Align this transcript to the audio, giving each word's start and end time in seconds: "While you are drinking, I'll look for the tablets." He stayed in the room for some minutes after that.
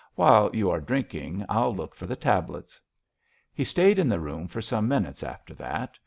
"While 0.15 0.49
you 0.55 0.71
are 0.71 0.81
drinking, 0.81 1.45
I'll 1.47 1.75
look 1.75 1.93
for 1.93 2.07
the 2.07 2.15
tablets." 2.15 2.81
He 3.53 3.63
stayed 3.63 3.99
in 3.99 4.09
the 4.09 4.19
room 4.19 4.47
for 4.47 4.59
some 4.59 4.87
minutes 4.87 5.21
after 5.21 5.53
that. 5.53 5.99